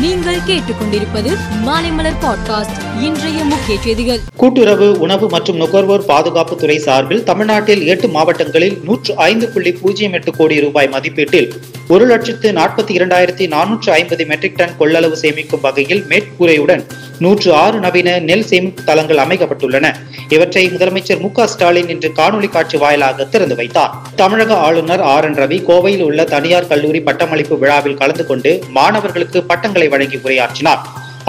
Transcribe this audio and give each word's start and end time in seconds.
நீங்கள் 0.00 0.38
கேட்டுக்கொண்டிருப்பது 0.46 1.30
மாலைமலர் 1.66 2.18
பாட்காஸ்ட் 2.20 2.76
இன்றைய 3.02 3.44
முக்கிய 3.44 3.78
செய்திகள். 3.80 4.20
கூட்டுறவு 4.36 4.98
உணவு 4.98 5.28
மற்றும் 5.28 5.56
நுகர்வோர் 5.56 6.04
பாதுகாப்பு 6.04 6.56
துறை 6.56 6.78
சார்பில் 6.78 7.24
தமிழ்நாட்டில் 7.24 7.86
எட்டு 7.86 8.08
மாவட்டங்களில் 8.08 8.78
நூற்று 8.84 9.16
ஐந்து 9.16 9.48
புள்ளி 9.48 9.72
பூஜ்ஜியம் 9.72 10.12
எட்டு 10.12 10.32
கோடி 10.36 10.60
ரூபாய் 10.60 10.88
மதிப்பீட்டில் 10.88 11.48
ஒரு 11.94 12.04
லட்சத்து 12.10 12.48
நாற்பத்தி 12.58 12.92
இரண்டாயிரத்தி 12.96 13.44
நானூற்று 13.52 13.90
ஐம்பது 13.96 14.24
மெட்ரிக் 14.30 14.58
டன் 14.58 14.74
கொள்ளளவு 14.80 15.16
சேமிக்கும் 15.22 15.62
வகையில் 15.64 16.02
மேற்கூரையுடன் 16.10 16.82
நூற்று 17.24 17.48
ஆறு 17.62 17.78
நவீன 17.84 18.10
நெல் 18.28 18.46
சேமிப்பு 18.50 18.82
தளங்கள் 18.90 19.22
அமைக்கப்பட்டுள்ளன. 19.24 19.86
இவற்றை 20.28 20.62
முதலமைச்சர் 20.74 21.20
மு 21.24 21.30
ஸ்டாலின் 21.46 21.90
இன்று 21.94 22.10
காணொலி 22.20 22.48
காட்சி 22.48 22.76
வாயிலாக 22.76 23.24
திறந்து 23.24 23.56
வைத்தார். 23.60 23.92
தமிழக 24.22 24.54
ஆளுநர் 24.68 25.00
ஆர் 25.14 25.24
என் 25.24 25.38
ரவி 25.42 25.60
கோவையில் 25.68 26.06
உள்ள 26.08 26.24
தனியார் 26.24 26.70
கல்லூரி 26.72 27.00
பட்டமளிப்பு 27.00 27.58
விழாவில் 27.58 28.00
கலந்து 28.02 28.26
கொண்டு 28.26 28.52
மாணவர்களுக்கு 28.78 29.42
பட்டங்களை 29.42 29.88
வழங்கி 29.88 30.20
உரையாற்றினார். 30.24 30.82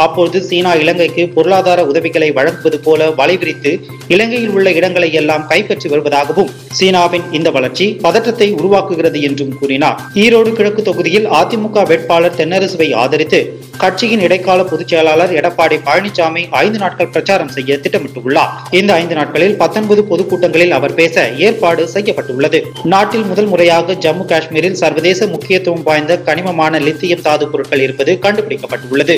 அப்போது 0.05 0.37
சீனா 0.49 0.73
இலங்கைக்கு 0.83 1.23
பொருளாதார 1.35 1.79
உதவிகளை 1.91 2.29
வழங்குவது 2.37 2.79
போல 2.85 3.09
வலைவிரித்து 3.19 3.71
இலங்கையில் 4.13 4.53
உள்ள 4.57 4.67
இடங்களை 4.79 5.09
எல்லாம் 5.21 5.47
கைப்பற்றி 5.51 5.87
வருவதாகவும் 5.93 6.51
சீனாவின் 6.79 7.25
இந்த 7.37 7.49
வளர்ச்சி 7.57 7.87
பதற்றத்தை 8.05 8.47
உருவாக்குகிறது 8.59 9.19
என்றும் 9.29 9.55
கூறினார். 9.59 9.97
ஈரோடு 10.23 10.51
கிழக்கு 10.59 10.81
தொகுதியில் 10.89 11.27
அதிமுக 11.39 11.83
வேட்பாளர் 11.91 12.39
தென்னரசுவை 12.39 12.89
ஆதரித்து 13.03 13.41
கட்சியின் 13.81 14.23
இடைக்கால 14.25 14.61
பொதுச் 14.71 14.91
செயலாளர் 14.91 15.31
எடப்பாடி 15.39 15.77
பழனிசாமி 15.85 16.41
ஐந்து 16.63 16.79
நாட்கள் 16.81 17.11
பிரச்சாரம் 17.13 17.53
செய்ய 17.55 17.77
திட்டமிட்டுள்ளார். 17.83 18.51
இந்த 18.79 18.91
ஐந்து 19.01 19.15
நாட்களில் 19.19 19.55
பத்தொன்பது 19.61 20.01
பொதுக்கூட்டங்களில் 20.09 20.75
அவர் 20.77 20.97
பேச 20.99 21.23
ஏற்பாடு 21.45 21.83
செய்யப்பட்டுள்ளது. 21.95 22.59
நாட்டில் 22.93 23.25
முதல் 23.31 23.49
முறையாக 23.53 23.95
ஜம்மு 24.05 24.25
காஷ்மீரில் 24.31 24.77
சர்வதேச 24.81 25.27
முக்கியத்துவம் 25.33 25.85
வாய்ந்த 25.89 26.19
கனிமமான 26.27 26.83
லித்தியம் 26.87 27.25
தாது 27.27 27.47
பொருட்கள் 27.53 27.83
இருப்பது 27.85 28.13
கண்டுபிடிக்கப்பட்டுள்ளது. 28.25 29.17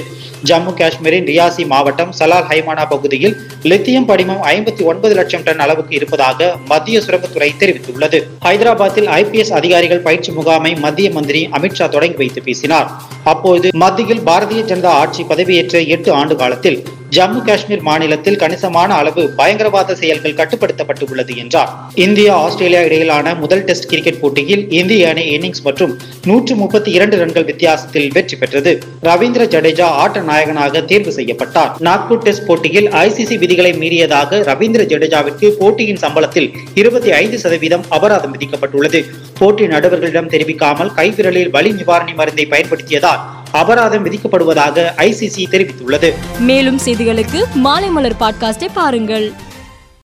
ஜம்மு 0.51 0.72
காஷ்மீரின் 0.79 1.27
ரியாசி 1.31 1.65
மாவட்டம் 1.65 2.11
சலால் 2.19 2.47
ஹைமானா 2.49 2.85
பகுதியில் 2.89 3.35
லித்தியம் 3.63 4.05
படிமம் 4.05 4.41
ஐம்பத்தி 4.53 4.83
ஒன்பது 4.91 5.15
லட்சம் 5.15 5.43
டன் 5.43 5.63
அளவுக்கு 5.65 5.95
இருப்பதாக 5.95 6.49
மத்திய 6.65 6.99
சுரங்கத்துறை 6.99 7.51
தெரிவித்துள்ளது. 7.59 8.21
ஹைதராபாத்தில் 8.45 9.09
ஐபிஎஸ் 9.19 9.53
அதிகாரிகள் 9.59 10.03
பயிற்சி 10.07 10.31
முகாமை 10.31 10.73
மத்திய 10.75 11.09
மந்திரி 11.11 11.43
அமித்ஷா 11.51 11.89
தொடங்கி 11.89 12.15
வைத்து 12.15 12.43
பேசினார். 12.43 12.89
அப்போது 13.23 13.69
மத்தியில் 13.85 14.25
பாரதிய 14.29 14.63
ஜனதா 14.71 14.93
ஆட்சி 15.03 15.23
பதவியேற்ற 15.23 15.87
எட்டு 15.87 16.11
ஆண்டு 16.13 16.35
காலத்தில் 16.35 16.79
ஜம்மு 17.15 17.39
காஷ்மீர் 17.47 17.81
மாநிலத்தில் 17.87 18.37
கணிசமான 18.41 18.89
அளவு 18.99 19.23
பயங்கரவாத 19.39 19.95
செயல்கள் 20.01 20.35
கட்டுப்படுத்தப்பட்டு 20.37 21.05
உள்ளது 21.11 21.33
என்றார். 21.41 21.71
இந்தியா 22.05 22.33
ஆஸ்திரேலியா 22.43 22.81
இடையிலான 22.87 23.33
முதல் 23.41 23.63
டெஸ்ட் 23.69 23.87
கிரிக்கெட் 23.91 24.19
போட்டியில் 24.21 24.63
இந்திய 24.79 25.09
அணி 25.09 25.23
இன்னிங்ஸ் 25.35 25.63
மற்றும் 25.67 25.93
நூற்று 26.29 26.55
முப்பத்தி 26.61 26.91
இரண்டு 26.97 27.17
ரன்கள் 27.21 27.47
வித்தியாசத்தில் 27.49 28.07
வெற்றி 28.17 28.37
பெற்றது. 28.43 28.73
ரவீந்திர 29.09 29.45
ஜடேஜா 29.55 29.87
ஆட்ட 30.03 30.21
நாயகனாக 30.29 30.83
தேர்வு 30.91 31.13
செய்யப்பட்டார். 31.17 31.73
நாக்பூர் 31.87 32.23
டெஸ்ட் 32.27 32.47
போட்டியில் 32.47 32.89
ஐசிசி 33.03 33.37
விதிகளை 33.43 33.73
மீறியதாக 33.81 34.41
ரவீந்திர 34.51 34.85
ஜடேஜாவிற்கு 34.93 35.49
போட்டியின் 35.61 36.01
சம்பளத்தில் 36.05 36.49
இருபத்தி 36.81 37.11
ஐந்து 37.21 37.39
சதவீதம் 37.43 37.85
அபராதம் 37.89 38.35
விதிக்கப்பட்டுள்ளது. 38.37 39.01
போட்டி 39.39 39.67
நடுவர்களிடம் 39.67 40.27
தெரிவிக்காமல் 40.27 40.91
கைவிரலில் 40.95 41.49
வலி 41.49 41.71
நிவாரணி 41.71 42.13
மருந்தை 42.15 42.45
பயன்படுத்தியதால் 42.45 43.19
அபராதம் 43.51 44.05
விதிக்கப்படுவதாக 44.05 44.85
ஐசிசி 44.97 45.45
தெரிவித்துள்ளது. 45.51 46.13
மேலும் 46.39 46.79
செய்திகளுக்கு 46.85 47.43
மாலை 47.53 47.89
மலர் 47.89 48.15
பாட்காஸ்டை 48.19 48.67
பாருங்கள். 48.73 49.31